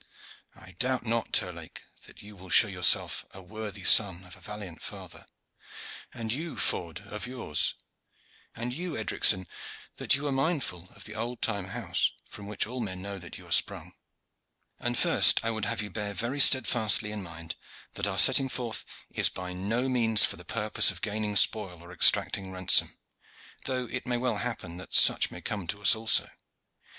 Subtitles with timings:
[0.55, 4.81] I doubt not, Terlake, that you will show yourself a worthy son of a valiant
[4.81, 5.27] father;
[6.11, 7.75] and you, Ford, of yours;
[8.55, 9.45] and you, Edricson,
[9.97, 13.37] that you are mindful of the old time house from which all men know that
[13.37, 13.93] you are sprung.
[14.79, 17.55] And first I would have you bear very steadfastly in mind
[17.93, 21.91] that our setting forth is by no means for the purpose of gaining spoil or
[21.91, 22.97] exacting ransom,
[23.65, 26.27] though it may well happen that such may come to us also.